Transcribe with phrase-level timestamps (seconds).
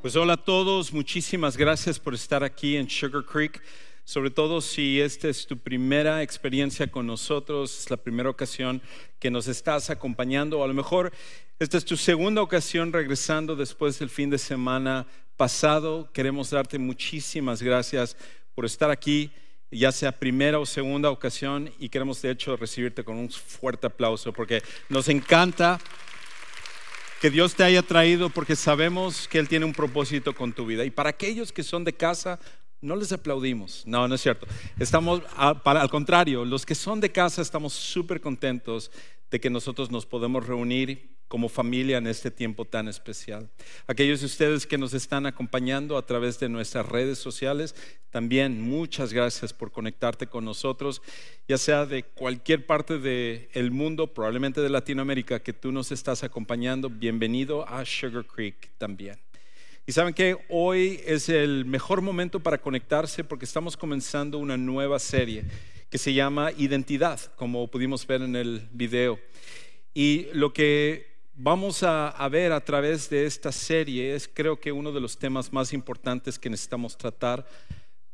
[0.00, 3.62] Pues hola a todos, muchísimas gracias por estar aquí en Sugar Creek.
[4.04, 8.80] Sobre todo si esta es tu primera experiencia con nosotros, es la primera ocasión
[9.18, 11.12] que nos estás acompañando, o a lo mejor
[11.58, 16.08] esta es tu segunda ocasión regresando después del fin de semana pasado.
[16.14, 18.16] Queremos darte muchísimas gracias
[18.54, 19.30] por estar aquí,
[19.70, 24.32] ya sea primera o segunda ocasión, y queremos de hecho recibirte con un fuerte aplauso
[24.32, 25.78] porque nos encanta
[27.20, 30.84] que Dios te haya traído porque sabemos que Él tiene un propósito con tu vida.
[30.86, 32.40] Y para aquellos que son de casa,
[32.80, 33.82] no les aplaudimos.
[33.86, 34.46] No, no es cierto.
[34.78, 38.90] Estamos, al contrario, los que son de casa estamos súper contentos
[39.30, 43.48] de que nosotros nos podemos reunir como familia en este tiempo tan especial.
[43.86, 47.76] Aquellos de ustedes que nos están acompañando a través de nuestras redes sociales,
[48.10, 51.00] también muchas gracias por conectarte con nosotros,
[51.46, 56.90] ya sea de cualquier parte del mundo, probablemente de Latinoamérica, que tú nos estás acompañando.
[56.90, 59.16] Bienvenido a Sugar Creek también.
[59.86, 64.98] Y saben que hoy es el mejor momento para conectarse porque estamos comenzando una nueva
[64.98, 65.44] serie
[65.90, 69.20] que se llama Identidad, como pudimos ver en el video.
[69.94, 71.09] Y lo que
[71.42, 75.50] vamos a, ver a través de esta serie es creo que uno de los temas
[75.54, 77.46] más importantes que necesitamos tratar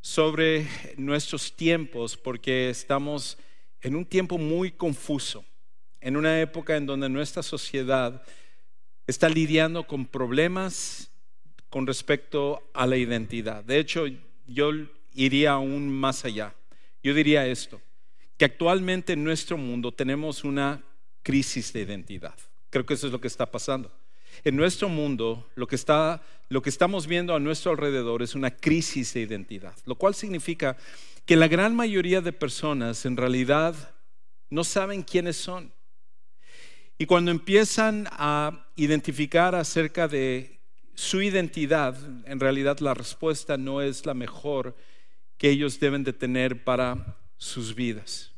[0.00, 3.36] sobre nuestros tiempos, porque estamos
[3.80, 5.44] en un tiempo muy confuso,
[6.00, 8.22] en una época en donde nuestra sociedad
[9.08, 11.10] está lidiando con problemas
[11.68, 13.64] con respecto a la identidad.
[13.64, 14.04] De hecho,
[14.46, 14.70] yo
[15.14, 16.54] iría aún más allá.
[17.02, 17.80] Yo diría esto,
[18.36, 20.80] que actualmente en nuestro mundo tenemos una
[21.24, 22.36] crisis de identidad.
[22.70, 23.92] Creo que eso es lo que está pasando.
[24.44, 28.50] En nuestro mundo, lo que, está, lo que estamos viendo a nuestro alrededor es una
[28.50, 30.76] crisis de identidad, lo cual significa
[31.24, 33.74] que la gran mayoría de personas en realidad
[34.50, 35.72] no saben quiénes son.
[36.98, 40.58] Y cuando empiezan a identificar acerca de
[40.94, 41.96] su identidad,
[42.26, 44.74] en realidad la respuesta no es la mejor
[45.36, 48.32] que ellos deben de tener para sus vidas.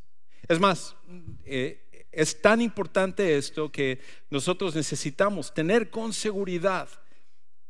[0.48, 0.96] Es más,
[1.44, 6.88] eh, es tan importante esto que nosotros necesitamos tener con seguridad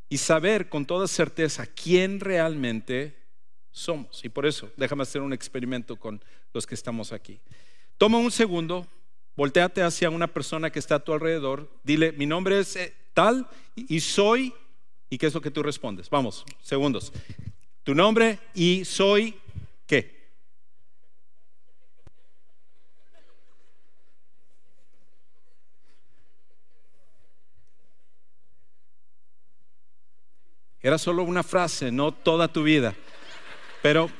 [0.09, 3.17] y saber con toda certeza quién realmente
[3.71, 4.25] somos.
[4.25, 6.23] Y por eso, déjame hacer un experimento con
[6.53, 7.41] los que estamos aquí.
[7.99, 8.87] Toma un segundo,
[9.37, 13.49] volteate hacia una persona que está a tu alrededor, dile, mi nombre es eh, tal
[13.75, 14.55] y soy,
[15.11, 16.09] ¿y qué es lo que tú respondes?
[16.09, 17.13] Vamos, segundos.
[17.83, 19.35] Tu nombre y soy,
[19.87, 20.18] ¿qué?
[30.83, 32.95] Era solo una frase, no toda tu vida.
[33.83, 34.11] Pero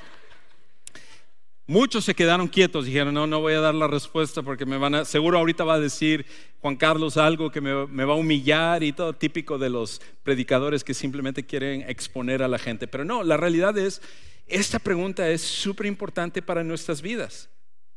[1.67, 4.97] muchos se quedaron quietos, dijeron, no, no voy a dar la respuesta porque me van
[4.97, 6.27] a, seguro ahorita va a decir
[6.61, 10.83] Juan Carlos algo que me, me va a humillar y todo típico de los predicadores
[10.83, 12.89] que simplemente quieren exponer a la gente.
[12.89, 14.03] Pero no, la realidad es,
[14.47, 17.49] esta pregunta es súper importante para nuestras vidas.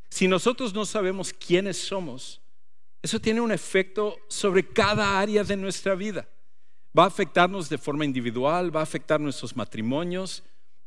[0.09, 2.41] Si nosotros no sabemos quiénes somos,
[3.01, 6.27] eso tiene un efecto sobre cada área de nuestra vida.
[6.97, 10.43] Va a afectarnos de forma individual, va a afectar nuestros matrimonios,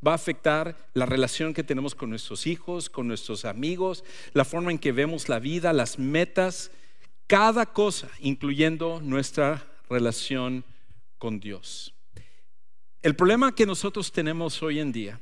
[0.06, 4.71] va a afectar la relación que tenemos con nuestros hijos, con nuestros amigos, la forma
[4.71, 6.71] en que vemos la vida, las metas,
[7.27, 10.65] cada cosa, incluyendo nuestra relación
[11.19, 11.95] con Dios.
[13.03, 15.21] El problema que nosotros tenemos hoy en día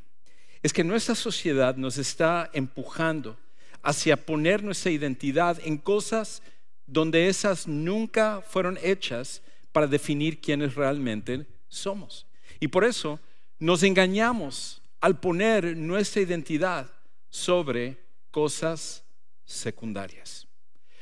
[0.63, 3.37] es que nuestra sociedad nos está empujando
[3.83, 6.43] hacia poner nuestra identidad en cosas
[6.87, 12.27] donde esas nunca fueron hechas para definir quiénes realmente somos.
[12.61, 13.19] Y por eso
[13.59, 16.91] nos engañamos al poner nuestra identidad
[17.29, 17.99] sobre
[18.31, 19.05] cosas
[19.45, 20.47] secundarias.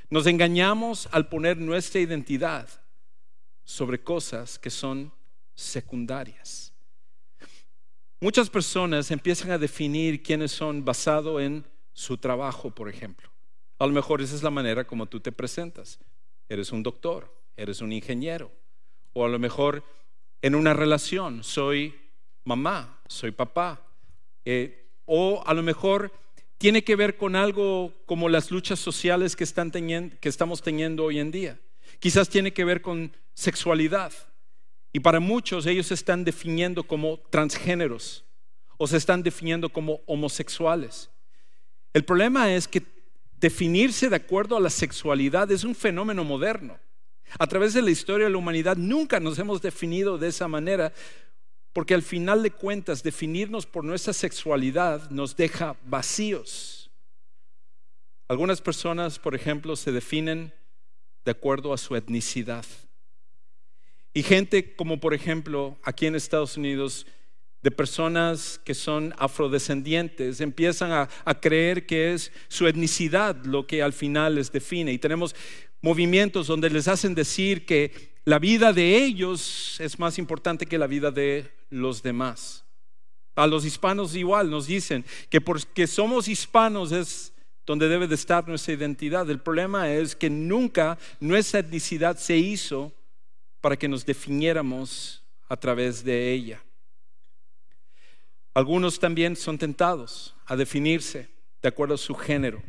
[0.09, 2.69] Nos engañamos al poner nuestra identidad
[3.65, 5.13] sobre cosas que son
[5.55, 6.73] secundarias.
[8.21, 13.31] Muchas personas empiezan a definir quiénes son basado en su trabajo, por ejemplo.
[13.79, 15.99] A lo mejor esa es la manera como tú te presentas.
[16.49, 18.53] Eres un doctor, eres un ingeniero,
[19.13, 19.85] o a lo mejor
[20.43, 21.95] en una relación, soy
[22.45, 23.83] mamá, soy papá.
[24.45, 26.13] Eh, o a lo mejor
[26.59, 31.05] tiene que ver con algo como las luchas sociales que, están teniendo, que estamos teniendo
[31.05, 31.61] hoy en día.
[31.99, 34.13] Quizás tiene que ver con sexualidad.
[34.93, 38.25] Y para muchos ellos se están definiendo como transgéneros
[38.77, 41.11] o se están definiendo como homosexuales.
[41.93, 42.83] El problema es que
[43.39, 46.79] definirse de acuerdo a la sexualidad es un fenómeno moderno.
[47.39, 50.93] A través de la historia de la humanidad nunca nos hemos definido de esa manera,
[51.73, 56.91] porque al final de cuentas definirnos por nuestra sexualidad nos deja vacíos.
[58.29, 60.53] Algunas personas, por ejemplo, se definen
[61.25, 62.65] de acuerdo a su etnicidad.
[64.13, 67.07] Y gente como por ejemplo aquí en Estados Unidos,
[67.63, 71.09] de personas que son afrodescendientes, empiezan a,
[71.41, 74.93] creer que es su etnicidad lo que al final les define.
[74.93, 75.35] Y tenemos
[75.83, 80.87] movimientos donde les hacen decir que la vida de ellos es más importante que la
[80.87, 82.65] vida de los demás.
[83.37, 87.33] A los hispanos igual nos dicen que porque somos hispanos es
[87.67, 89.29] donde debe de estar nuestra identidad.
[89.31, 92.93] El problema es que nunca nuestra etnicidad se hizo
[93.61, 96.63] para que nos definiéramos a través de ella.
[98.55, 101.29] Algunos también son tentados a definirse
[101.63, 102.63] de acuerdo a su género,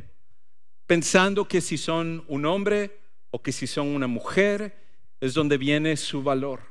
[0.85, 2.99] pensando que si son un hombre
[3.31, 4.77] o que si son una mujer
[5.19, 6.61] es donde viene su valor.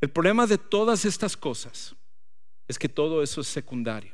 [0.00, 1.94] El problema de todas estas cosas
[2.66, 4.12] es que todo eso es secundario.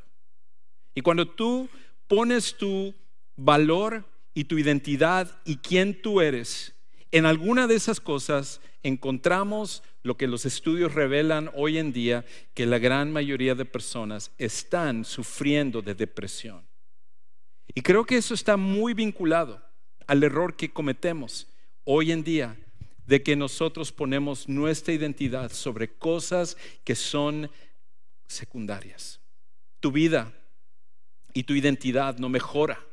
[0.94, 1.68] Y cuando tú
[2.06, 2.94] pones tu
[3.36, 4.04] valor
[4.34, 6.74] y tu identidad y quién tú eres
[7.10, 12.24] en alguna de esas cosas, encontramos lo que los estudios revelan hoy en día,
[12.54, 16.62] que la gran mayoría de personas están sufriendo de depresión.
[17.74, 19.62] Y creo que eso está muy vinculado
[20.06, 21.46] al error que cometemos
[21.84, 22.58] hoy en día
[23.06, 27.50] de que nosotros ponemos nuestra identidad sobre cosas que son
[28.26, 29.20] secundarias.
[29.80, 30.34] Tu vida
[31.32, 32.87] y tu identidad no mejora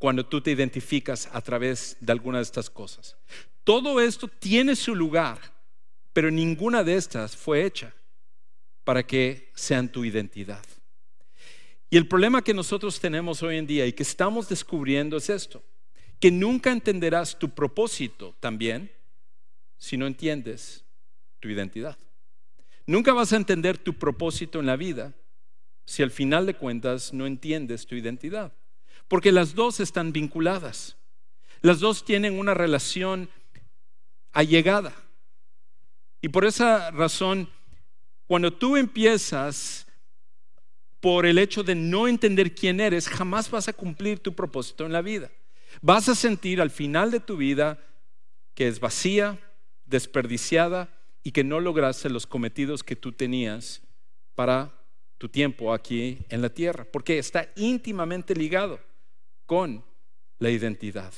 [0.00, 3.18] cuando tú te identificas a través de alguna de estas cosas.
[3.64, 5.38] Todo esto tiene su lugar,
[6.14, 7.94] pero ninguna de estas fue hecha
[8.82, 10.64] para que sean tu identidad.
[11.90, 15.62] Y el problema que nosotros tenemos hoy en día y que estamos descubriendo es esto,
[16.18, 18.90] que nunca entenderás tu propósito también
[19.76, 20.82] si no entiendes
[21.40, 21.98] tu identidad.
[22.86, 25.12] Nunca vas a entender tu propósito en la vida
[25.84, 28.54] si al final de cuentas no entiendes tu identidad.
[29.10, 30.96] Porque las dos están vinculadas.
[31.62, 33.28] Las dos tienen una relación
[34.30, 34.94] allegada.
[36.20, 37.48] Y por esa razón,
[38.28, 39.88] cuando tú empiezas
[41.00, 44.92] por el hecho de no entender quién eres, jamás vas a cumplir tu propósito en
[44.92, 45.28] la vida.
[45.82, 47.80] Vas a sentir al final de tu vida
[48.54, 49.40] que es vacía,
[49.86, 50.88] desperdiciada
[51.24, 53.82] y que no lograste los cometidos que tú tenías
[54.36, 54.72] para
[55.18, 58.88] tu tiempo aquí en la tierra, porque está íntimamente ligado
[59.50, 59.84] con
[60.38, 61.12] la identidad.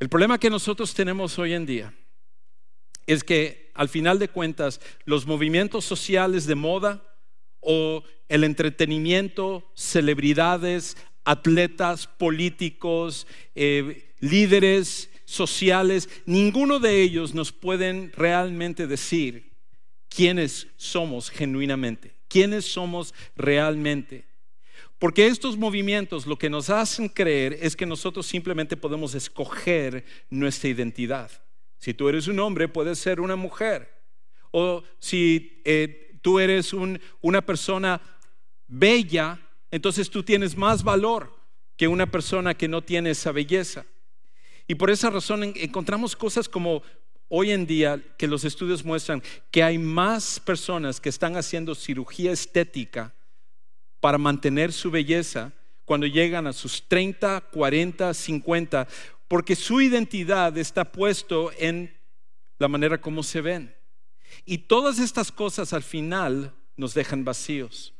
[0.00, 1.94] El problema que nosotros tenemos hoy en día
[3.06, 7.00] es que al final de cuentas los movimientos sociales de moda
[7.60, 18.88] o el entretenimiento, celebridades, atletas, políticos, eh, líderes sociales, ninguno de ellos nos pueden realmente
[18.88, 19.52] decir
[20.08, 24.29] quiénes somos genuinamente, quiénes somos realmente.
[25.00, 30.68] Porque estos movimientos lo que nos hacen creer es que nosotros simplemente podemos escoger nuestra
[30.68, 31.30] identidad.
[31.78, 33.90] Si tú eres un hombre, puedes ser una mujer.
[34.50, 36.74] O si eh, tú eres
[37.22, 37.98] una persona
[38.66, 39.40] bella,
[39.70, 41.34] entonces tú tienes más valor
[41.78, 43.86] que una persona que no tiene esa belleza.
[44.68, 46.82] Y por esa razón encontramos cosas como
[47.28, 52.32] hoy en día que los estudios muestran que hay más personas que están haciendo cirugía
[52.32, 53.14] estética
[54.00, 55.52] para mantener su belleza
[55.84, 58.88] cuando llegan a sus 30, 40, 50,
[59.28, 61.96] porque su identidad está puesto en
[62.58, 63.74] la manera como se ven.
[64.44, 67.92] Y todas estas cosas al final nos dejan vacíos.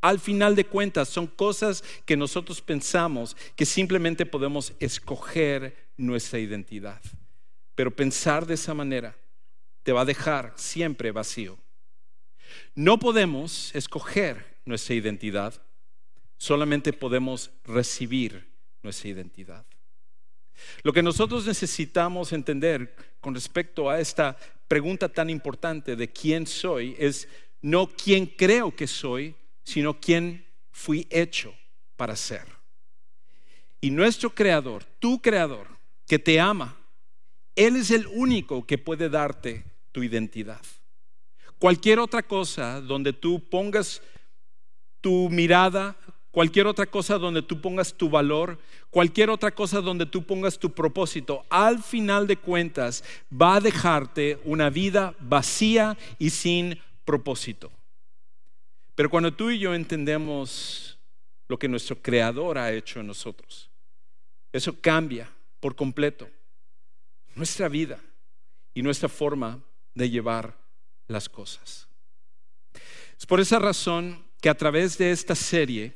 [0.00, 7.00] Al final de cuentas son cosas que nosotros pensamos que simplemente podemos escoger nuestra identidad.
[7.74, 9.16] Pero pensar de esa manera
[9.82, 11.58] te va a dejar siempre vacío.
[12.74, 15.54] No podemos escoger nuestra identidad,
[16.36, 18.46] solamente podemos recibir
[18.82, 19.64] nuestra identidad.
[20.82, 24.36] Lo que nosotros necesitamos entender con respecto a esta
[24.68, 27.28] pregunta tan importante de quién soy es
[27.62, 31.54] no quién creo que soy, sino quién fui hecho
[31.96, 32.44] para ser.
[33.80, 35.66] Y nuestro creador, tu creador,
[36.06, 36.76] que te ama,
[37.56, 40.60] Él es el único que puede darte tu identidad.
[41.58, 44.02] Cualquier otra cosa donde tú pongas
[45.04, 45.98] tu mirada,
[46.30, 48.58] cualquier otra cosa donde tú pongas tu valor,
[48.88, 54.40] cualquier otra cosa donde tú pongas tu propósito, al final de cuentas va a dejarte
[54.44, 57.70] una vida vacía y sin propósito.
[58.94, 60.98] Pero cuando tú y yo entendemos
[61.48, 63.68] lo que nuestro Creador ha hecho en nosotros,
[64.54, 65.30] eso cambia
[65.60, 66.30] por completo
[67.34, 68.00] nuestra vida
[68.72, 69.60] y nuestra forma
[69.94, 70.56] de llevar
[71.08, 71.88] las cosas.
[73.18, 75.94] Es por esa razón que a través de esta serie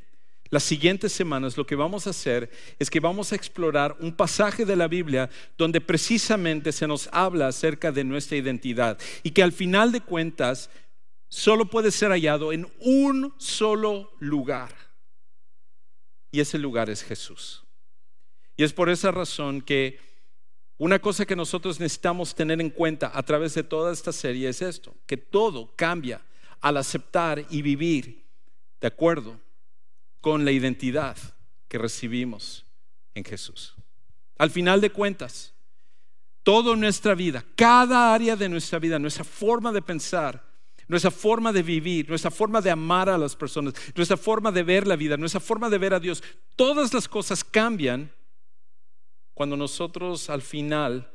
[0.48, 4.64] las siguientes semanas lo que vamos a hacer es que vamos a explorar un pasaje
[4.64, 5.28] de la Biblia
[5.58, 10.70] donde precisamente se nos habla acerca de nuestra identidad y que al final de cuentas
[11.28, 14.74] solo puede ser hallado en un solo lugar.
[16.32, 17.64] Y ese lugar es Jesús.
[18.56, 20.00] Y es por esa razón que
[20.78, 24.62] una cosa que nosotros necesitamos tener en cuenta a través de toda esta serie es
[24.62, 26.22] esto, que todo cambia
[26.62, 28.26] al aceptar y vivir
[28.80, 29.40] de acuerdo
[30.20, 31.16] con la identidad
[31.68, 32.64] que recibimos
[33.14, 33.74] en Jesús.
[34.38, 35.54] Al final de cuentas,
[36.42, 40.44] toda nuestra vida, cada área de nuestra vida, nuestra forma de pensar,
[40.86, 44.86] nuestra forma de vivir, nuestra forma de amar a las personas, nuestra forma de ver
[44.86, 46.22] la vida, nuestra forma de ver a Dios,
[46.56, 48.10] todas las cosas cambian
[49.34, 51.12] cuando nosotros al final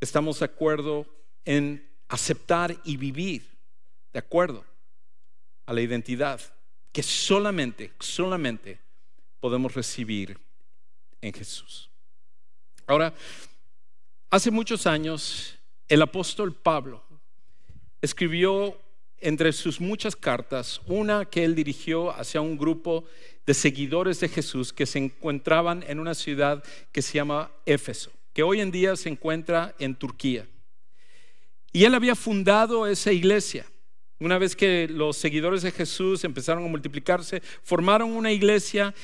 [0.00, 1.06] estamos de acuerdo
[1.44, 3.58] en aceptar y vivir
[4.12, 4.64] de acuerdo
[5.66, 6.40] a la identidad
[6.92, 8.80] que solamente, solamente
[9.40, 10.38] podemos recibir
[11.20, 11.90] en Jesús.
[12.86, 13.12] Ahora,
[14.30, 15.58] hace muchos años,
[15.88, 17.04] el apóstol Pablo
[18.00, 18.80] escribió
[19.18, 23.04] entre sus muchas cartas una que él dirigió hacia un grupo
[23.46, 28.42] de seguidores de Jesús que se encontraban en una ciudad que se llama Éfeso, que
[28.42, 30.46] hoy en día se encuentra en Turquía.
[31.72, 33.66] Y él había fundado esa iglesia.
[34.18, 38.94] Una vez que los seguidores de Jesús empezaron a multiplicarse, formaron una iglesia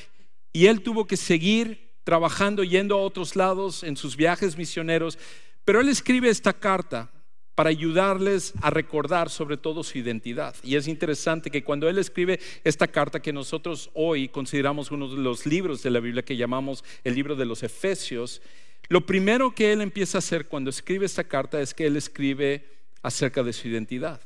[0.52, 5.18] y él tuvo que seguir trabajando, yendo a otros lados en sus viajes misioneros.
[5.64, 7.10] Pero él escribe esta carta
[7.54, 10.54] para ayudarles a recordar sobre todo su identidad.
[10.62, 15.18] Y es interesante que cuando él escribe esta carta que nosotros hoy consideramos uno de
[15.18, 18.40] los libros de la Biblia que llamamos el libro de los Efesios,
[18.88, 22.66] lo primero que él empieza a hacer cuando escribe esta carta es que él escribe
[23.02, 24.20] acerca de su identidad.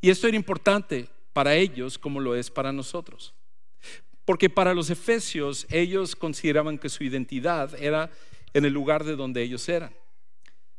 [0.00, 3.34] Y esto era importante para ellos como lo es para nosotros.
[4.24, 8.10] Porque para los efesios ellos consideraban que su identidad era
[8.52, 9.92] en el lugar de donde ellos eran.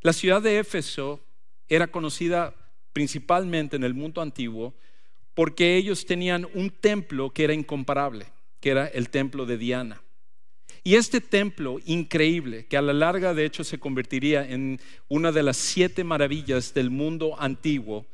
[0.02, 1.20] La ciudad de Éfeso
[1.68, 2.56] era conocida
[2.94, 4.74] principalmente en el mundo antiguo
[5.34, 8.26] porque ellos tenían un templo que era incomparable,
[8.60, 10.02] que era el templo de Diana.
[10.84, 15.44] Y este templo increíble, que a la larga de hecho se convertiría en una de
[15.44, 18.06] las siete maravillas del mundo antiguo,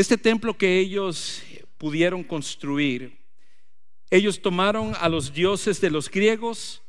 [0.00, 1.42] este templo que ellos
[1.76, 3.18] pudieron construir,
[4.10, 6.82] ellos tomaron a los dioses de los griegos,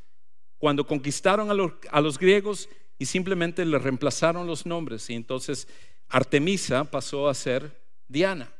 [0.58, 5.08] cuando conquistaron a los, griegos y simplemente le reemplazaron los nombres.
[5.10, 5.66] Y entonces
[6.08, 8.52] Artemisa pasó a ser Diana.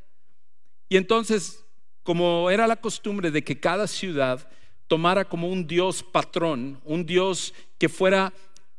[0.89, 1.63] Y entonces,
[2.03, 4.49] como era la costumbre de que cada ciudad
[4.87, 8.33] tomara como un dios patrón, un dios que fuera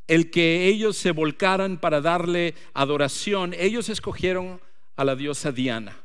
[0.09, 4.61] el que ellos se volcaran para darle adoración, ellos escogieron
[4.97, 5.97] a la diosa Diana.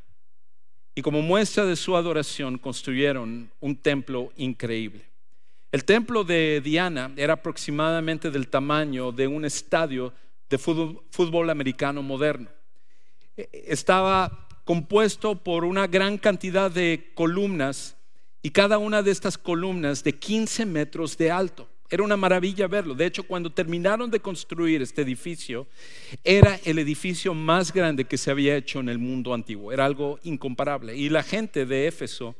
[0.96, 5.06] Y como muestra de su adoración construyeron un templo increíble.
[5.72, 10.14] El templo de Diana era aproximadamente del tamaño de un estadio
[10.50, 12.50] de fútbol, americano moderno.
[13.36, 17.96] E, estaba compuesto por una gran cantidad de columnas
[18.42, 21.70] y cada una de estas columnas de 15 metros de alto.
[21.90, 22.94] Era una maravilla verlo.
[22.96, 25.68] De hecho, cuando terminaron de construir este edificio,
[26.24, 29.72] era el edificio más grande que se había hecho en el mundo antiguo.
[29.72, 30.96] Era algo incomparable.
[30.96, 32.36] Y la gente de Éfeso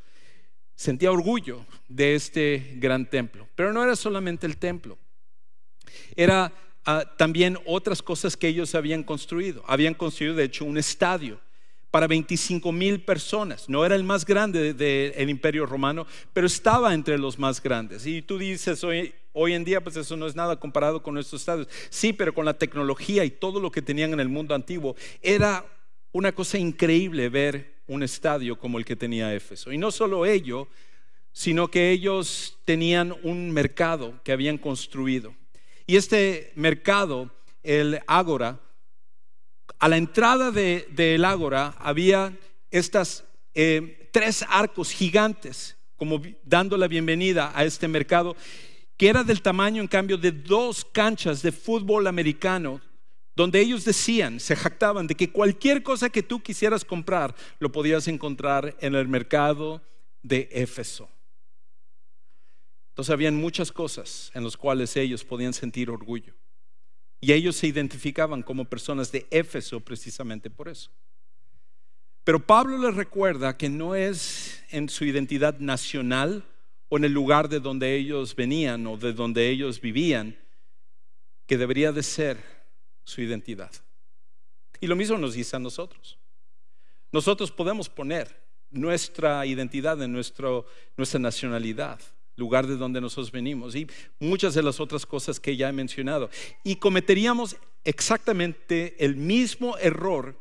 [0.76, 3.48] sentía orgullo de este gran templo.
[3.56, 4.98] Pero no era solamente el templo.
[6.16, 6.54] Era
[6.86, 9.64] ah, también otras cosas que ellos habían construido.
[9.66, 11.40] Habían construido, de hecho, un estadio
[11.98, 13.68] para 25 mil personas.
[13.68, 18.06] No era el más grande del imperio romano, pero estaba entre los más grandes.
[18.06, 21.42] Y tú dices, hoy, hoy en día, pues eso no es nada comparado con nuestros
[21.42, 21.68] estadios.
[21.90, 25.66] Sí, pero con la tecnología y todo lo que tenían en el mundo antiguo, era
[26.12, 29.72] una cosa increíble ver un estadio como el que tenía Éfeso.
[29.72, 30.68] Y no solo ello,
[31.32, 35.34] sino que ellos tenían un mercado que habían construido.
[35.88, 37.32] Y este mercado,
[37.64, 38.60] el Ágora,
[39.80, 42.38] a la entrada del de, ágora había
[42.72, 48.36] estas eh, tres arcos gigantes, como dando la bienvenida a este mercado,
[48.98, 52.82] que era del tamaño, en cambio, de dos canchas de fútbol americano,
[53.36, 58.08] donde ellos decían, se jactaban de que cualquier cosa que tú quisieras comprar, lo podías
[58.08, 59.84] encontrar en el mercado
[60.24, 61.08] de Éfeso.
[62.90, 66.34] Entonces habían muchas cosas en las cuales ellos podían sentir orgullo.
[67.20, 70.92] Y ellos se identificaban como personas de Éfeso precisamente por eso.
[72.24, 76.44] Pero Pablo les recuerda que no es en su identidad nacional
[76.90, 80.38] o en el lugar de donde ellos venían o de donde ellos vivían
[81.46, 82.38] que debería de ser
[83.04, 83.72] su identidad.
[84.80, 86.20] Y lo mismo nos dice a nosotros.
[87.12, 90.64] Nosotros podemos poner nuestra identidad, en nuestra
[91.20, 92.00] nacionalidad,
[92.38, 93.88] lugar de donde nosotros venimos y
[94.20, 96.30] muchas de las otras cosas que ya he mencionado.
[96.64, 100.40] Y cometeríamos exactamente el mismo error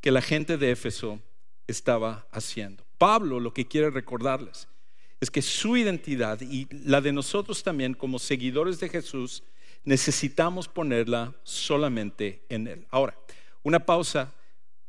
[0.00, 1.20] que la gente de Éfeso
[1.66, 2.84] estaba haciendo.
[2.98, 4.68] Pablo lo que quiere recordarles
[5.20, 9.42] es que su identidad y la de nosotros también como seguidores de Jesús
[9.84, 12.86] necesitamos ponerla solamente en Él.
[12.90, 13.16] Ahora,
[13.62, 14.32] una pausa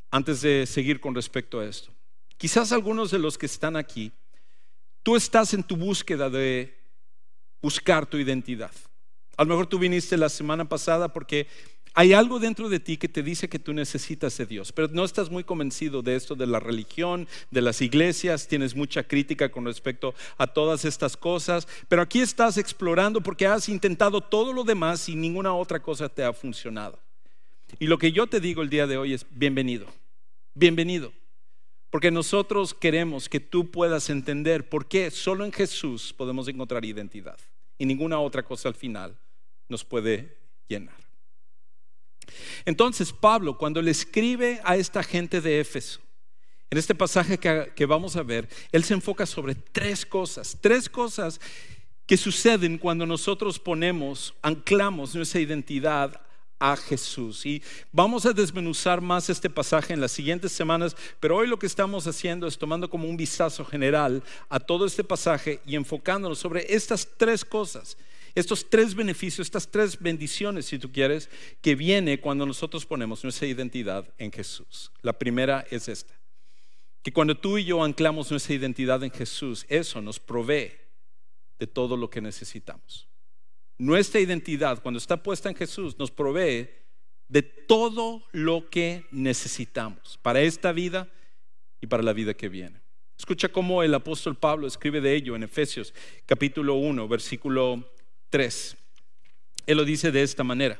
[0.09, 1.91] antes de seguir con respecto a esto.
[2.37, 4.11] Quizás algunos de los que están aquí,
[5.03, 6.77] tú estás en tu búsqueda de
[7.61, 8.71] buscar tu identidad.
[9.37, 11.47] A lo mejor tú viniste la semana pasada porque
[11.93, 15.03] hay algo dentro de ti que te dice que tú necesitas de Dios, pero no
[15.03, 19.65] estás muy convencido de esto, de la religión, de las iglesias, tienes mucha crítica con
[19.65, 25.09] respecto a todas estas cosas, pero aquí estás explorando porque has intentado todo lo demás
[25.09, 26.97] y ninguna otra cosa te ha funcionado.
[27.79, 29.87] Y lo que yo te digo el día de hoy es bienvenido,
[30.53, 31.11] bienvenido.
[31.91, 37.37] Porque nosotros queremos que tú puedas entender por qué solo en Jesús podemos encontrar identidad
[37.77, 39.15] y ninguna otra cosa al final
[39.67, 40.37] nos puede
[40.67, 40.95] llenar.
[42.63, 45.99] Entonces Pablo, cuando le escribe a esta gente de Éfeso,
[46.69, 50.87] en este pasaje que, que, vamos a ver, él se enfoca sobre tres cosas, tres
[50.87, 51.41] cosas
[52.05, 56.21] que suceden cuando nosotros ponemos, anclamos nuestra identidad
[56.61, 57.43] a Jesús.
[57.45, 61.65] Y vamos a desmenuzar más este pasaje en las siguientes semanas, pero hoy lo que
[61.65, 66.71] estamos haciendo es tomando como un vistazo general a todo este pasaje y enfocándonos sobre
[66.73, 67.97] estas tres cosas,
[68.35, 71.29] estos tres beneficios, estas tres bendiciones, si tú quieres,
[71.61, 74.91] que viene cuando nosotros ponemos nuestra identidad en Jesús.
[75.01, 76.13] La primera es esta,
[77.01, 80.73] que cuando tú y yo anclamos nuestra identidad en Jesús, eso nos provee
[81.57, 83.10] de todo lo que necesitamos.
[83.81, 86.69] Nuestra identidad, cuando está puesta en Jesús, nos provee
[87.27, 91.09] de todo lo que necesitamos para esta vida
[91.81, 92.79] y para la vida que viene.
[93.17, 95.95] Escucha cómo el apóstol Pablo escribe de ello en Efesios
[96.27, 97.91] capítulo 1, versículo
[98.29, 98.77] 3.
[99.65, 100.79] Él lo dice de esta manera.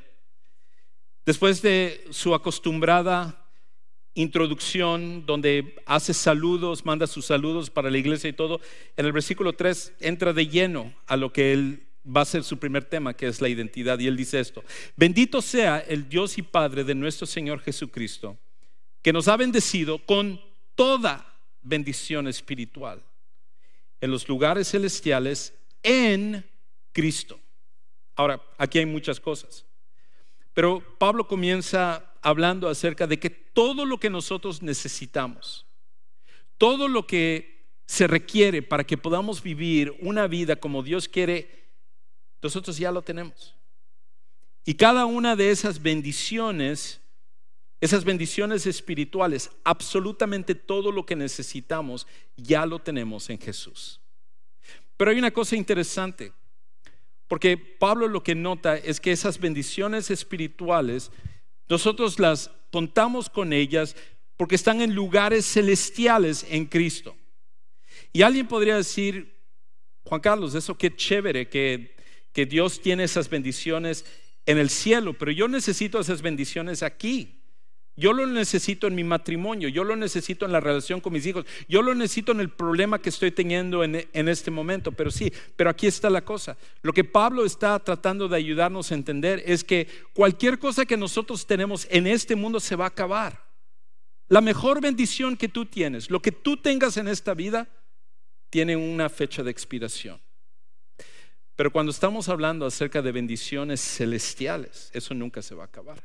[1.25, 3.49] Después de su acostumbrada
[4.13, 8.61] introducción donde hace saludos, manda sus saludos para la iglesia y todo,
[8.95, 12.57] en el versículo 3 entra de lleno a lo que él va a ser su
[12.57, 13.99] primer tema, que es la identidad.
[13.99, 14.63] Y él dice esto,
[14.95, 18.37] bendito sea el Dios y Padre de nuestro Señor Jesucristo,
[19.01, 20.41] que nos ha bendecido con
[20.75, 23.03] toda bendición espiritual
[23.99, 26.43] en los lugares celestiales en
[26.91, 27.39] Cristo.
[28.15, 29.65] Ahora, aquí hay muchas cosas,
[30.53, 35.65] pero Pablo comienza hablando acerca de que todo lo que nosotros necesitamos,
[36.57, 37.51] todo lo que
[37.85, 41.61] se requiere para que podamos vivir una vida como Dios quiere
[42.41, 43.56] nosotros ya lo tenemos.
[44.65, 47.01] Y cada una de esas bendiciones,
[47.80, 52.06] esas bendiciones espirituales, absolutamente todo lo que necesitamos,
[52.38, 53.99] ya lo tenemos en Jesús.
[54.97, 56.32] Pero hay una cosa interesante,
[57.27, 61.12] porque Pablo lo que nota es que esas bendiciones espirituales,
[61.67, 63.95] nosotros las contamos con ellas
[64.38, 67.15] porque están en lugares celestiales en Cristo.
[68.13, 69.39] Y alguien podría decir,
[70.04, 71.95] Juan Carlos, eso qué chévere, que
[72.33, 74.05] que Dios tiene esas bendiciones
[74.45, 77.37] en el cielo, pero yo necesito esas bendiciones aquí.
[77.97, 81.45] Yo lo necesito en mi matrimonio, yo lo necesito en la relación con mis hijos,
[81.67, 84.93] yo lo necesito en el problema que estoy teniendo en, en, este momento.
[84.93, 86.57] Pero sí, pero aquí está la cosa.
[86.81, 91.45] Lo que Pablo está tratando de ayudarnos a entender es que cualquier cosa que nosotros
[91.45, 93.45] tenemos en este mundo se va a acabar.
[94.29, 97.67] La mejor bendición que tú tienes, lo que tú tengas en esta vida,
[98.49, 100.21] tiene una fecha de expiración.
[101.62, 106.04] Pero cuando estamos hablando acerca de bendiciones celestiales, eso nunca se va a acabar.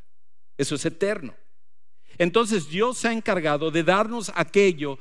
[0.58, 1.34] Eso es eterno.
[2.18, 4.98] Entonces Dios se ha encargado de darnos aquello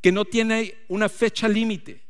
[0.00, 2.04] que no tiene una fecha límite,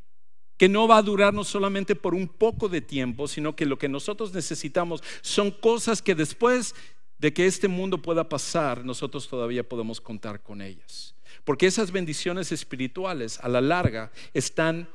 [0.59, 3.89] que no va a durarnos solamente por un poco de tiempo, sino que lo que
[3.89, 6.75] nosotros necesitamos son cosas que después
[7.17, 11.15] de que este mundo pueda pasar, nosotros todavía podemos contar con ellas.
[11.45, 14.87] Porque esas bendiciones espirituales a la larga están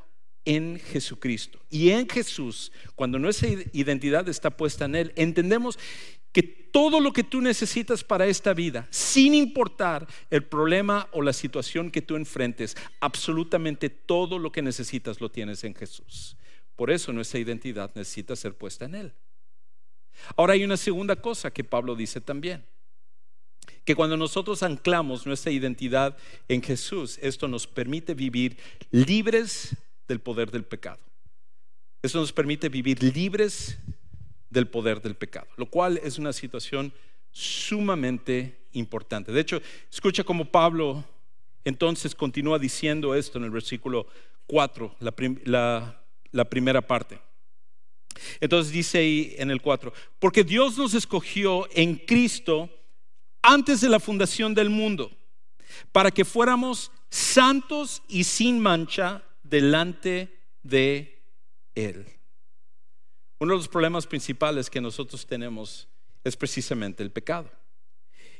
[0.45, 1.60] en Jesucristo.
[1.69, 5.77] Y en Jesús, cuando nuestra identidad está puesta en Él, entendemos
[6.32, 11.34] que todo lo que tú necesitas para esta vida, sin importar el problema o la
[11.34, 16.38] situación que tú enfrentes, absolutamente todo lo que necesitas lo tienes en Jesús.
[16.75, 19.13] Por eso nuestra identidad necesita ser puesta en Él.
[20.38, 22.65] Ahora hay una segunda cosa que Pablo dice también,
[23.84, 28.58] que cuando nosotros anclamos nuestra identidad en Jesús, esto nos permite vivir
[28.91, 29.75] libres
[30.12, 31.00] del poder del pecado.
[32.02, 33.78] Eso nos permite vivir libres
[34.50, 36.91] del poder del pecado, lo cual es una situación
[37.32, 39.32] sumamente importante.
[39.32, 41.06] De hecho, escucha como Pablo
[41.63, 44.06] entonces continúa diciendo esto en el versículo
[44.47, 47.21] 4, la, la primera parte.
[48.41, 52.69] Entonces dice ahí en el 4, porque Dios nos escogió en Cristo
[53.41, 55.10] antes de la fundación del mundo,
[55.93, 61.22] para que fuéramos santos y sin mancha delante de
[61.76, 62.06] Él.
[63.38, 65.88] Uno de los problemas principales que nosotros tenemos
[66.24, 67.52] es precisamente el pecado.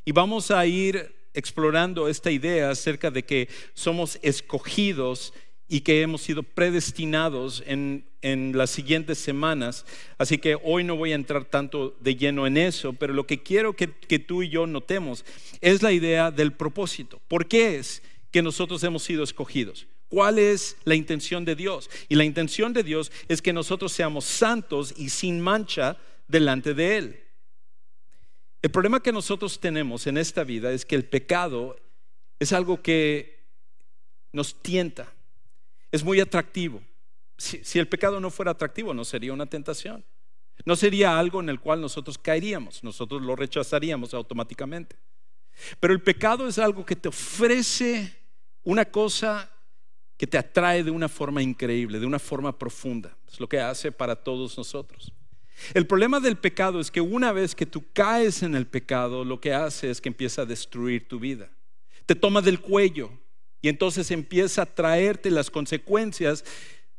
[0.06, 5.34] Y vamos a ir explorando esta idea acerca de que somos escogidos
[5.68, 8.06] y que hemos sido predestinados en,
[8.54, 9.86] las siguientes semanas.
[10.18, 13.42] Así que hoy no voy a entrar tanto de lleno en eso, pero lo que
[13.42, 15.26] quiero que, que tú y yo notemos
[15.60, 17.20] es la idea del propósito.
[17.28, 19.88] ¿Por qué es que nosotros hemos sido escogidos?
[20.10, 21.90] ¿Cuál es la intención de Dios?
[22.10, 26.98] Y la intención de Dios es que nosotros seamos santos y sin mancha delante de
[26.98, 27.24] Él.
[28.62, 31.78] El problema que nosotros tenemos en esta vida es que el pecado
[32.40, 33.40] es algo que
[34.34, 35.12] nos tienta
[35.92, 36.82] es muy atractivo.
[37.38, 40.06] Si, el pecado no fuera atractivo, no sería una tentación.
[40.64, 44.96] No sería algo en el cual nosotros caeríamos, nosotros lo rechazaríamos automáticamente.
[45.80, 48.16] Pero el pecado es algo que te ofrece
[48.64, 49.50] una cosa
[50.18, 53.18] que te atrae de una forma increíble, de una forma profunda.
[53.32, 55.12] Es lo que hace para todos nosotros.
[55.74, 59.40] El problema del pecado es que una vez que tú caes en el pecado, lo
[59.40, 61.50] que hace es que empieza a destruir tu vida.
[62.06, 63.12] Te toma del cuello,
[63.62, 66.44] y entonces empieza a traerte las consecuencias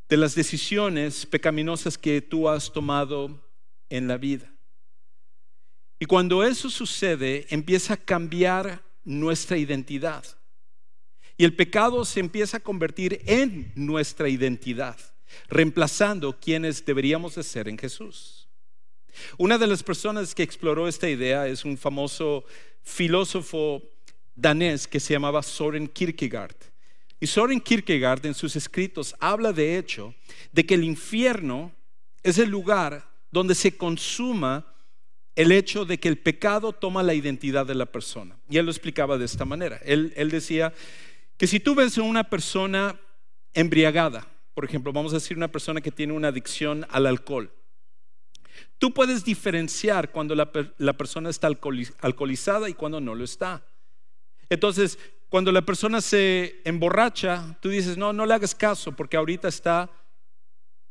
[0.09, 3.41] de las decisiones pecaminosas que tú has tomado
[3.89, 4.53] en la vida.
[5.99, 10.25] Y cuando eso sucede, empieza a cambiar nuestra identidad.
[11.43, 14.97] Y el pecado se empieza a convertir en nuestra identidad,
[15.49, 18.47] reemplazando quienes deberíamos de ser en Jesús.
[19.39, 22.45] Una de las personas que exploró esta idea es un famoso
[22.85, 23.83] filósofo
[24.37, 26.55] danés que se llamaba Soren Kierkegaard.
[27.19, 30.15] Y Soren Kierkegaard en sus escritos habla de hecho
[30.53, 31.73] de que el infierno
[32.23, 34.73] es el lugar donde se consuma
[35.35, 38.39] el hecho de que el pecado toma la identidad de la persona.
[38.49, 39.81] Y él lo explicaba de esta manera.
[39.85, 40.73] Él, él decía
[41.43, 42.95] que si tú ves a una persona
[43.53, 44.25] embriagada,
[44.55, 47.51] por ejemplo, vamos a decir una persona que tiene una adicción al alcohol,
[48.79, 53.67] tú puedes diferenciar cuando la, la persona está alcoholizada y cuando no lo está.
[54.51, 55.01] Entonces,
[55.31, 59.91] cuando la persona se emborracha, tú dices, no, no le hagas caso porque ahorita está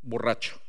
[0.01, 0.59] borracho.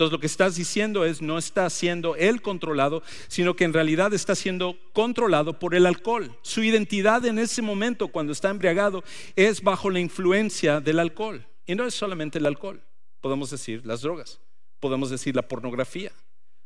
[0.00, 4.14] Entonces lo que estás diciendo es, no está siendo él controlado, sino que en realidad
[4.14, 6.34] está siendo controlado por el alcohol.
[6.40, 9.04] Su identidad en ese momento, cuando está embriagado,
[9.36, 11.46] es bajo la influencia del alcohol.
[11.66, 12.82] Y no es solamente el alcohol,
[13.20, 14.40] podemos decir las drogas,
[14.80, 16.12] podemos decir la pornografía,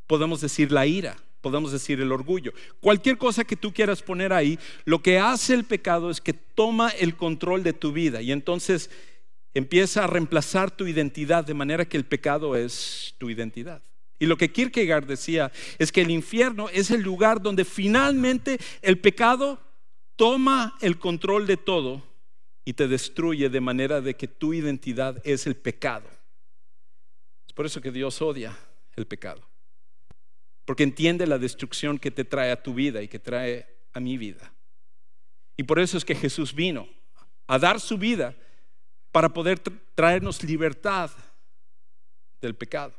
[0.07, 2.53] podemos decir la ira, podemos decir el orgullo.
[2.79, 6.87] Cualquier cosa que tú quieras poner ahí, lo que hace el pecado es que toma
[6.87, 8.89] el control de tu vida y entonces
[9.55, 13.81] empieza a reemplazar tu identidad de manera que el pecado es tu identidad.
[14.19, 18.99] Y lo que Kierkegaard decía es que el infierno es el lugar donde finalmente el
[18.99, 19.59] pecado
[20.15, 22.03] toma el control de todo
[22.63, 26.07] y te destruye de manera de que tu identidad es el pecado.
[27.47, 28.55] Es por eso que Dios odia
[28.95, 29.41] el pecado
[30.65, 34.17] porque entiende la destrucción que te trae a tu vida y que trae a mi
[34.17, 34.51] vida.
[35.55, 36.89] Y por eso es que Jesús vino
[37.47, 38.35] a dar su vida
[39.15, 39.59] para poder
[39.95, 41.09] traernos libertad
[42.41, 42.93] del pecado.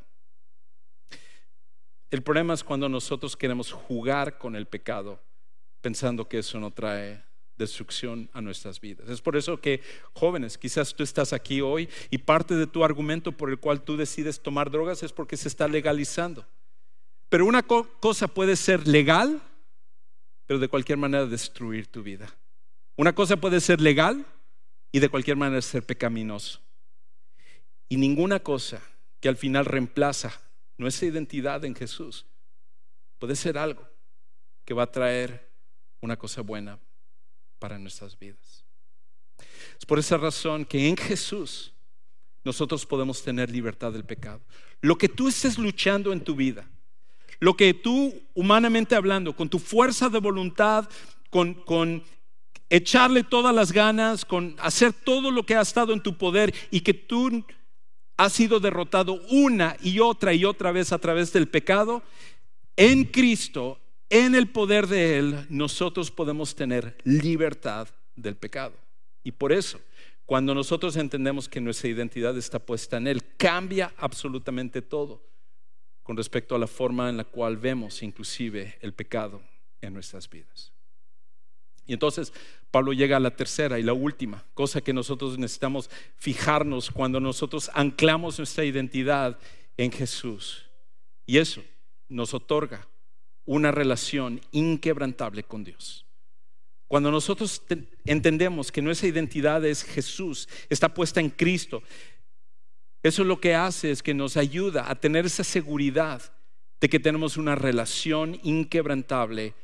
[2.11, 5.20] El problema es cuando nosotros queremos jugar con el pecado
[5.83, 7.22] pensando que eso no trae
[7.59, 9.11] destrucción a nuestras vidas.
[9.11, 9.83] Es por eso que
[10.14, 13.98] jóvenes, quizás tú estás aquí hoy y parte de tu argumento por el cual tú
[13.98, 16.46] decides tomar drogas es porque se está legalizando.
[17.29, 19.42] Pero una cosa puede ser legal,
[20.46, 22.35] pero de cualquier manera destruir tu vida.
[22.96, 24.24] Una cosa puede ser legal
[24.92, 26.61] y de cualquier manera ser pecaminoso.
[27.88, 28.83] Y ninguna cosa
[29.20, 30.40] que al final reemplaza
[30.79, 32.27] nuestra identidad en Jesús
[33.18, 33.87] puede ser algo
[34.64, 35.51] que va a traer
[36.01, 36.79] una cosa buena
[37.59, 38.64] para nuestras vidas.
[39.79, 41.72] Es por esa razón que en Jesús
[42.44, 44.40] nosotros podemos tener libertad del pecado.
[44.81, 46.68] Lo que tú estés luchando en tu vida,
[47.40, 50.88] lo que tú, humanamente hablando, con tu fuerza de voluntad,
[51.31, 52.05] con,
[52.70, 56.81] echarle todas las ganas, con hacer todo lo que ha estado en tu poder y
[56.81, 57.44] que tú
[58.16, 62.02] has sido derrotado una y otra y otra vez a través del pecado,
[62.76, 68.74] en Cristo, en el poder de Él, nosotros podemos tener libertad del pecado.
[69.24, 69.81] Y por eso,
[70.24, 75.22] cuando nosotros entendemos que nuestra identidad está puesta en Él, cambia absolutamente todo
[76.02, 79.42] con respecto a la forma en la cual vemos inclusive el pecado
[79.81, 80.76] en nuestras vidas.
[81.87, 82.33] Y entonces
[82.70, 87.70] Pablo llega a la tercera y la última, cosa que nosotros necesitamos fijarnos cuando nosotros
[87.75, 89.38] anclamos nuestra identidad
[89.77, 90.66] en Jesús.
[91.27, 91.62] Y eso
[92.09, 92.87] nos otorga
[93.44, 96.05] una relación inquebrantable con Dios.
[96.88, 97.62] Cuando nosotros
[98.05, 101.83] entendemos que nuestra identidad es Jesús, está puesta en Cristo,
[103.03, 106.22] eso lo que hace es que nos ayuda a tener esa seguridad
[106.81, 109.55] de que tenemos una relación inquebrantable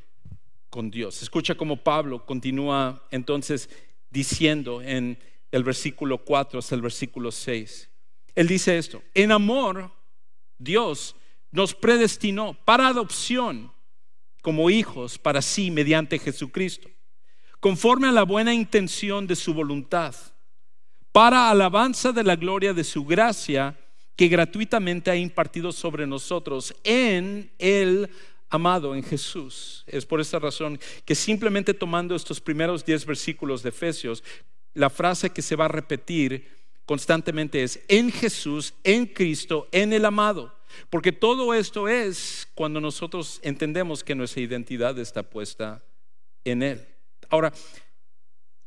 [0.73, 1.21] con Dios.
[1.21, 3.69] Escucha cómo Pablo continúa entonces
[4.09, 5.19] diciendo en
[5.51, 7.91] el versículo 4 hasta el versículo 6.
[8.33, 9.91] Él dice esto, en amor
[10.57, 11.15] Dios
[11.51, 13.71] nos predestinó para adopción
[14.41, 16.89] como hijos para sí mediante Jesucristo,
[17.59, 20.15] conforme a la buena intención de su voluntad,
[21.11, 23.77] para alabanza de la gloria de su gracia
[24.15, 28.09] que gratuitamente ha impartido sobre nosotros en el
[28.53, 29.83] amado, en Jesús.
[29.87, 34.23] Es por esta razón que simplemente tomando estos primeros diez versículos de Efesios,
[34.75, 36.47] la frase que se va a repetir
[36.85, 40.53] constantemente es en Jesús, en Cristo, en el amado.
[40.91, 45.83] Porque todo esto es cuando nosotros entendemos que nuestra identidad está puesta
[46.43, 46.87] en Él.
[47.29, 47.51] Ahora,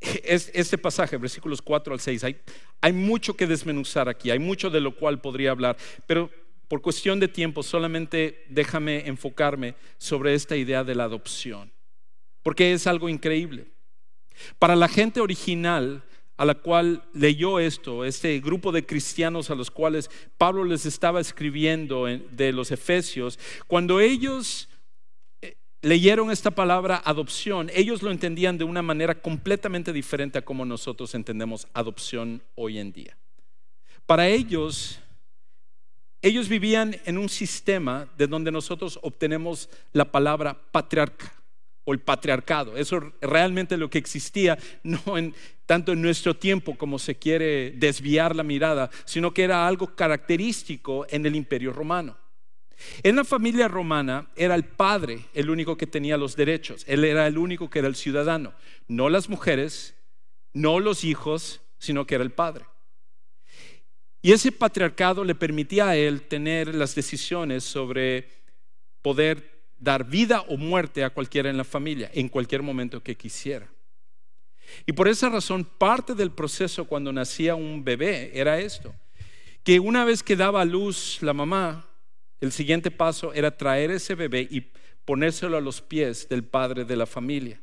[0.01, 2.41] este pasaje, versículos 4 al 6, hay,
[2.81, 5.77] hay mucho que desmenuzar aquí, hay mucho de lo cual podría hablar,
[6.09, 6.29] pero
[6.69, 11.73] por cuestión de tiempo solamente déjame enfocarme sobre esta idea de la adopción,
[12.43, 13.67] porque es algo increíble.
[14.59, 16.03] Para la gente original,
[16.37, 21.21] a la cual leyó esto, este grupo de cristianos a los cuales Pablo les estaba
[21.21, 24.69] escribiendo de los Efesios, cuando ellos
[25.41, 30.65] eh, leyeron esta palabra adopción, ellos lo entendían de una manera completamente diferente a como
[30.65, 33.17] nosotros entendemos adopción hoy en día.
[34.05, 35.01] Para ellos,
[36.23, 41.33] ellos vivían en un sistema de donde nosotros obtenemos la palabra patriarca
[41.85, 42.77] o el patriarcado.
[42.77, 45.01] Eso realmente lo que existía, no
[45.65, 51.07] tanto en nuestro tiempo como se quiere desviar la mirada, sino que era algo característico
[51.09, 52.17] en el imperio romano.
[53.03, 57.27] En la familia romana era el padre el único que tenía los derechos, él era
[57.27, 58.53] el único que era el ciudadano,
[58.87, 59.95] no las mujeres,
[60.53, 62.67] no los hijos, sino que era el padre.
[64.27, 68.29] Y ese patriarcado le permitía a él tener las decisiones sobre
[69.01, 73.69] poder dar vida o muerte a cualquiera en la familia en cualquier momento que quisiera.
[74.85, 78.93] Y por esa razón, parte del proceso cuando nacía un bebé era esto,
[79.63, 81.89] que una vez que daba a luz la mamá,
[82.41, 84.73] el siguiente paso era traer ese bebé y
[85.05, 87.61] ponérselo a los pies del padre de la familia.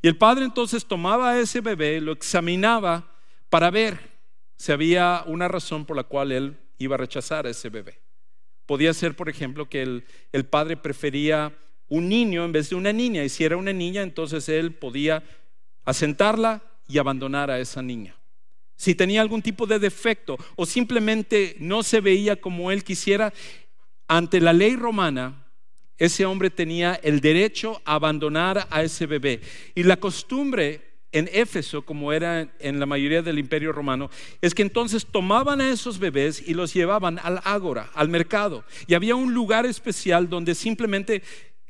[0.00, 3.18] Y el padre entonces tomaba a ese bebé, lo examinaba
[3.50, 4.09] para ver
[4.60, 7.98] si había una razón por la cual él iba a rechazar a ese bebé.
[8.66, 11.56] Podía ser, por ejemplo, que el, padre prefería
[11.88, 13.24] un niño en vez de una niña.
[13.24, 15.22] Y si era una niña, entonces él podía
[15.86, 18.14] asentarla y abandonar a esa niña.
[18.76, 23.32] Si tenía algún tipo de defecto o simplemente no se veía como él quisiera,
[24.08, 25.46] ante la ley romana,
[25.96, 29.40] ese hombre tenía el derecho a abandonar a ese bebé.
[29.74, 34.62] Y la costumbre en Éfeso, como era en la mayoría del imperio romano, es que
[34.62, 38.64] entonces tomaban a esos bebés y los llevaban al ágora, al mercado.
[38.86, 41.22] Y había un lugar especial donde simplemente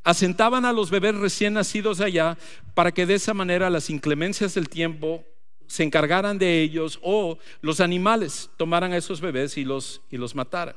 [0.05, 2.37] asentaban a los bebés recién nacidos allá
[2.75, 5.25] para que de esa manera las inclemencias del tiempo
[5.67, 10.35] se encargaran de ellos o los animales tomaran a esos bebés y los, y los
[10.35, 10.75] mataran.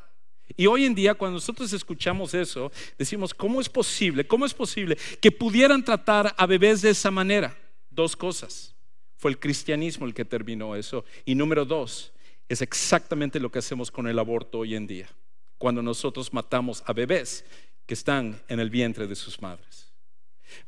[0.56, 4.28] Y hoy en día cuando nosotros escuchamos eso, decimos, ¿cómo es posible?
[4.28, 7.58] ¿Cómo es posible que pudieran tratar a bebés de esa manera?
[7.94, 8.76] Dos cosas.
[9.18, 11.06] Fue el cristianismo el que terminó eso.
[11.26, 12.12] Y número dos,
[12.50, 15.10] es exactamente lo que hacemos con el aborto hoy en día.
[15.58, 17.46] Cuando nosotros matamos a bebés
[17.86, 19.92] que están en el vientre de sus madres.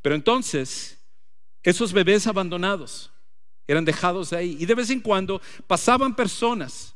[0.01, 0.97] Pero entonces,
[1.63, 3.11] esos bebés abandonados
[3.67, 4.57] eran dejados ahí.
[4.59, 6.95] Y de vez en cuando pasaban personas.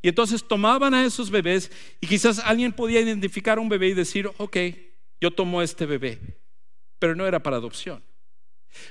[0.00, 3.94] Y entonces tomaban a esos bebés y quizás alguien podía identificar a un bebé y
[3.94, 4.56] decir, ok,
[5.20, 6.18] yo tomo este bebé.
[6.98, 8.02] Pero no era para adopción.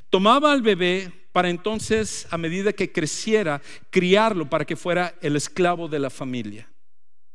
[0.10, 5.88] Tomaba al bebé para entonces, a medida que creciera, criarlo para que fuera el esclavo
[5.88, 6.70] de la familia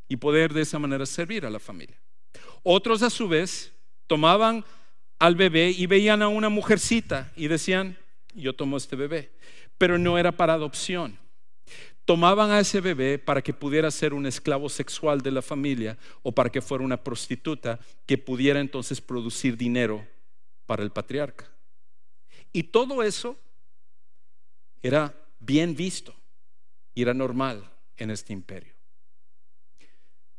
[0.08, 2.00] y poder de esa manera servir a la familia.
[2.62, 3.72] Otros a su vez
[4.06, 4.64] tomaban
[5.18, 7.98] al bebé y veían a una mujercita y decían,
[8.34, 9.32] yo tomo este bebé,
[9.76, 11.18] pero no era para adopción.
[12.04, 16.32] Tomaban a ese bebé para que pudiera ser un esclavo sexual de la familia o
[16.32, 20.06] para que fuera una prostituta que pudiera entonces producir dinero
[20.66, 21.50] para el patriarca.
[22.52, 23.36] Y todo eso
[24.82, 26.14] era bien visto
[26.94, 28.72] y era normal en este imperio.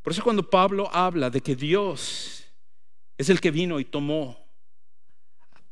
[0.01, 2.43] Por eso cuando Pablo habla de que Dios
[3.17, 4.37] es el que vino y tomó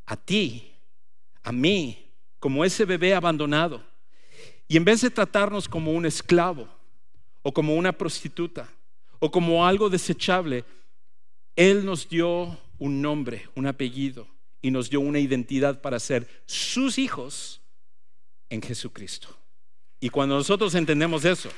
[0.06, 0.74] a ti,
[1.44, 3.84] a mí, como ese bebé abandonado.
[4.68, 6.68] Y en vez de tratarnos como un esclavo
[7.42, 8.70] o como una prostituta
[9.20, 10.66] o como algo desechable,
[11.56, 14.28] Él nos dio un nombre, un apellido
[14.68, 17.62] y nos dio una identidad para ser sus hijos
[18.50, 19.30] en Jesucristo.
[20.02, 21.50] Y cuando nosotros entendemos eso,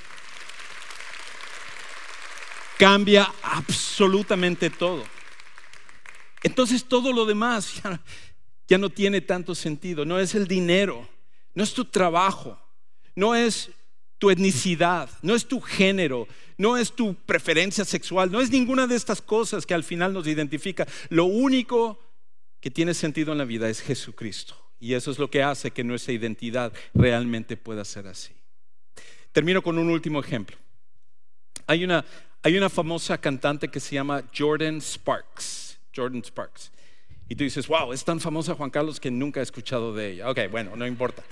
[2.78, 5.04] cambia absolutamente todo.
[6.43, 7.82] Entonces todo lo demás
[8.67, 10.06] ya, no tiene tanto sentido.
[10.06, 11.10] No es el dinero,
[11.56, 12.60] no es tu trabajo,
[13.15, 13.72] no es
[14.19, 16.28] tu etnicidad, no es tu género,
[16.60, 20.28] no es tu preferencia sexual, no es ninguna de estas cosas que al final nos
[20.28, 20.88] identifica.
[21.10, 22.09] Lo único
[22.62, 24.56] que tiene sentido en la vida es Jesucristo.
[24.80, 28.32] Y eso es lo que hace que nuestra identidad realmente pueda ser así.
[29.32, 30.58] Termino con un último ejemplo.
[31.67, 32.06] Hay una,
[32.41, 35.78] hay una famosa cantante que se llama Jordan Sparks.
[35.95, 36.72] Jordan Sparks.
[37.28, 40.30] Y tú dices, wow, es tan famosa Juan Carlos que nunca he escuchado de ella.
[40.30, 41.24] Ok, bueno, no importa.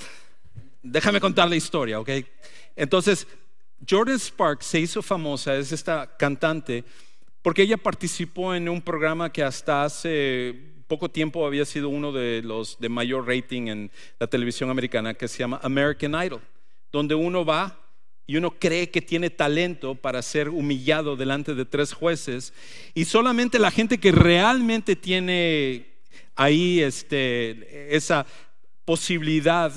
[0.84, 2.10] Déjame contar la historia, ok.
[2.76, 3.28] Entonces,
[3.90, 6.84] Jordan Sparks se hizo famosa, es esta cantante,
[7.42, 12.42] porque ella participó en un programa que hasta hace poco tiempo había sido uno de
[12.44, 16.42] los de mayor rating en la televisión americana, que se llama American Idol,
[16.92, 17.80] donde uno va
[18.26, 22.54] y uno cree que tiene talento para ser humillado delante de tres jueces
[22.94, 25.86] y solamente la gente que realmente tiene
[26.36, 28.26] ahí este, esa
[28.86, 29.72] posibilidad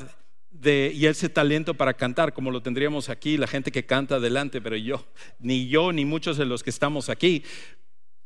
[0.51, 4.61] de, y ese talento para cantar, como lo tendríamos aquí, la gente que canta adelante,
[4.61, 5.07] pero yo,
[5.39, 7.43] ni yo, ni muchos de los que estamos aquí.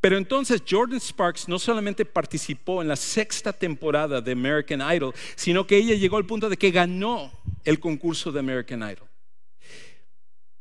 [0.04, 5.66] Pero entonces Jordan Sparks no solamente participó en la sexta temporada de American Idol, sino
[5.66, 7.32] que ella llegó al punto de que ganó
[7.64, 9.08] el concurso de American Idol.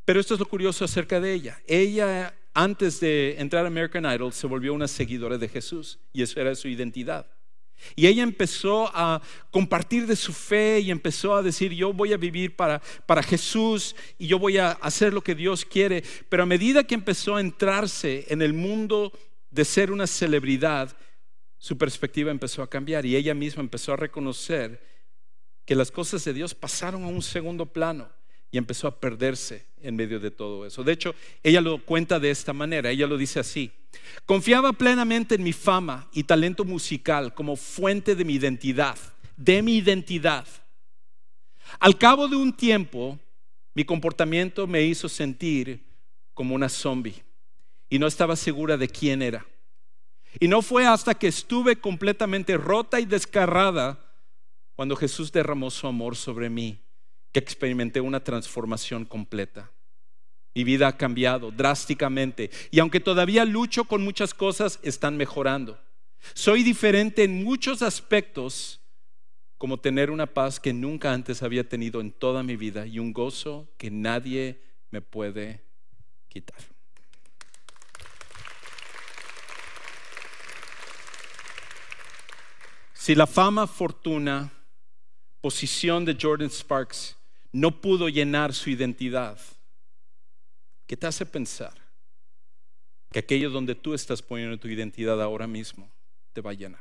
[0.05, 1.61] Pero esto es lo curioso acerca de ella.
[1.67, 6.39] Ella, antes de entrar a American Idol, se volvió una seguidora de Jesús y eso
[6.39, 7.27] era su identidad.
[7.97, 12.17] Y ella empezó a compartir de su fe y empezó a decir, yo voy a
[12.17, 16.01] vivir para, para Jesús y yo voy a hacer lo que Dios quiere.
[16.29, 19.11] Pero a medida que empezó a entrarse en el mundo
[19.53, 20.97] de ser una celebridad,
[21.59, 24.81] su perspectiva empezó a cambiar y ella misma empezó a reconocer
[25.63, 28.09] que las cosas de Dios pasaron a un segundo plano
[28.49, 30.83] y empezó a perderse en medio de todo eso.
[30.83, 31.13] De hecho,
[31.43, 33.71] ella lo cuenta de esta manera, ella lo dice así.
[34.25, 38.97] Confiaba plenamente en mi fama y talento musical como fuente de mi identidad,
[39.37, 40.47] de mi identidad.
[41.79, 43.19] Al cabo de un tiempo,
[43.75, 45.79] mi comportamiento me hizo sentir
[46.33, 47.23] como una zombie
[47.93, 49.45] y no estaba segura de quién era.
[50.39, 53.99] Y no fue hasta que estuve completamente rota y descarrada
[54.75, 56.81] cuando Jesús derramó su amor sobre mí
[57.31, 59.69] que experimenté una transformación completa.
[60.55, 65.79] Mi vida ha cambiado drásticamente y aunque todavía lucho con muchas cosas, están mejorando.
[66.33, 68.81] Soy diferente en muchos aspectos,
[69.59, 73.13] como tener una paz que nunca antes había tenido en toda mi vida y un
[73.13, 75.63] gozo que nadie me puede
[76.27, 76.72] quitar.
[83.03, 84.49] Si la fama, fortuna,
[85.41, 87.17] posición de Jordan Sparks
[87.51, 89.37] no pudo llenar su identidad,
[90.87, 91.73] ¿qué te hace pensar
[93.11, 95.91] que aquello donde tú estás poniendo tu identidad ahora mismo
[96.31, 96.79] te va a llenar?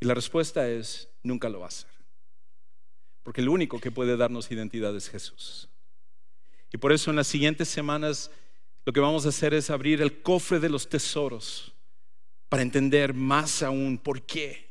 [0.00, 1.92] Y la respuesta es, nunca lo va a hacer.
[3.22, 5.68] Porque el único que puede darnos identidad es Jesús.
[6.72, 8.32] Y por eso en las siguientes semanas
[8.84, 11.71] lo que vamos a hacer es abrir el cofre de los tesoros
[12.52, 14.68] para entender más aún por qué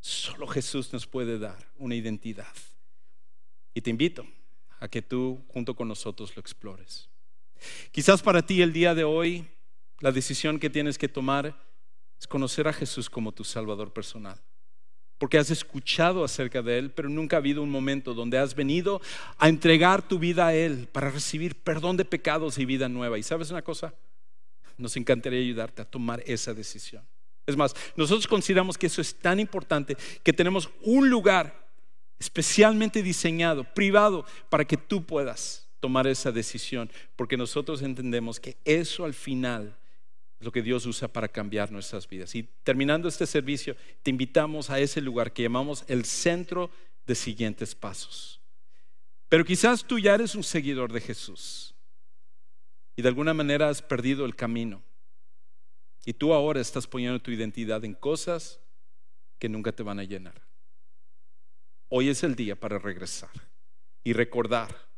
[0.00, 2.52] solo Jesús nos puede dar una identidad.
[3.72, 4.26] Y te invito
[4.80, 7.08] a que tú junto con nosotros lo explores.
[7.92, 9.46] Quizás para ti el día de hoy
[10.00, 11.56] la decisión que tienes que tomar
[12.18, 14.40] es conocer a Jesús como tu Salvador personal.
[15.16, 19.00] Porque has escuchado acerca de Él, pero nunca ha habido un momento donde has venido
[19.38, 23.20] a entregar tu vida a Él para recibir perdón de pecados y vida nueva.
[23.20, 23.94] ¿Y sabes una cosa?
[24.76, 27.04] Nos encantaría ayudarte a tomar esa decisión.
[27.46, 31.64] Es más, nosotros consideramos que eso es tan importante que tenemos un lugar
[32.18, 39.04] especialmente diseñado, privado, para que tú puedas tomar esa decisión, porque nosotros entendemos que eso
[39.04, 39.76] al final
[40.40, 42.34] es lo que Dios usa para cambiar nuestras vidas.
[42.34, 46.70] Y terminando este servicio, te invitamos a ese lugar que llamamos el centro
[47.06, 48.40] de siguientes pasos.
[49.28, 51.73] Pero quizás tú ya eres un seguidor de Jesús
[52.96, 54.82] y de alguna manera has perdido el camino.
[56.04, 58.60] Y tú ahora estás poniendo tu identidad en cosas
[59.38, 60.42] que nunca te van a llenar.
[61.88, 63.30] Hoy es el día para regresar
[64.02, 64.88] y recordar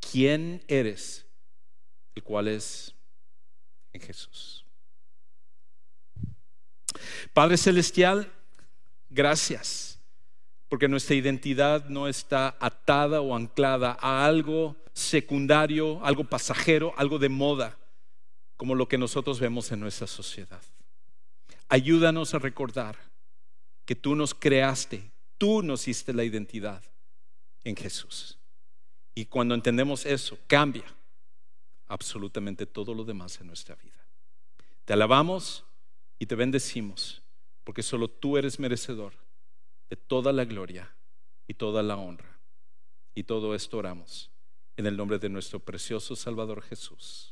[0.00, 1.26] quién eres,
[2.14, 2.94] el cual es
[3.92, 4.64] en Jesús.
[7.32, 8.30] Padre Celestial,
[9.10, 9.91] gracias
[10.72, 17.28] porque nuestra identidad no está atada o anclada a algo secundario, algo pasajero, algo de
[17.28, 17.78] moda,
[18.56, 20.62] como lo que nosotros vemos en nuestra sociedad.
[21.68, 22.96] Ayúdanos a recordar
[23.84, 26.82] que tú nos creaste, tú nos hiciste la identidad
[27.64, 28.38] en Jesús.
[29.14, 30.86] Y cuando entendemos eso, cambia
[31.86, 34.06] absolutamente todo lo demás en nuestra vida.
[34.86, 35.66] Te alabamos
[36.18, 37.20] y te bendecimos,
[37.62, 39.12] porque solo tú eres merecedor
[39.96, 40.94] toda la gloria
[41.46, 42.40] y toda la honra.
[43.14, 44.30] Y todo esto oramos
[44.76, 47.31] en el nombre de nuestro precioso Salvador Jesús.